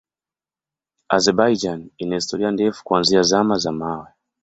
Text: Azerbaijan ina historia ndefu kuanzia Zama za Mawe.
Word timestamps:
Azerbaijan 1.15 1.89
ina 1.99 2.15
historia 2.15 2.51
ndefu 2.51 2.83
kuanzia 2.83 3.21
Zama 3.21 3.55
za 3.57 3.71
Mawe. 3.71 4.07